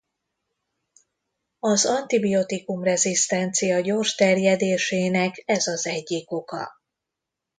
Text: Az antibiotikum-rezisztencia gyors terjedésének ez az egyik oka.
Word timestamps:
Az 1.59 1.85
antibiotikum-rezisztencia 1.85 3.79
gyors 3.79 4.15
terjedésének 4.15 5.43
ez 5.45 5.67
az 5.67 5.87
egyik 5.87 6.31
oka. 6.31 6.71